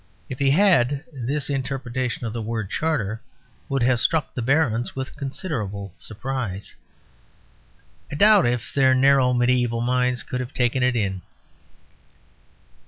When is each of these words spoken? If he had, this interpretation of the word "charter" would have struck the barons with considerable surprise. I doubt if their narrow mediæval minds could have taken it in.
If 0.29 0.39
he 0.39 0.49
had, 0.49 1.03
this 1.13 1.47
interpretation 1.47 2.25
of 2.25 2.33
the 2.33 2.41
word 2.41 2.71
"charter" 2.71 3.21
would 3.69 3.83
have 3.83 3.99
struck 3.99 4.33
the 4.33 4.41
barons 4.41 4.95
with 4.95 5.15
considerable 5.15 5.93
surprise. 5.95 6.73
I 8.11 8.15
doubt 8.15 8.47
if 8.47 8.73
their 8.73 8.95
narrow 8.95 9.31
mediæval 9.31 9.85
minds 9.85 10.23
could 10.23 10.39
have 10.39 10.55
taken 10.55 10.81
it 10.81 10.95
in. 10.95 11.21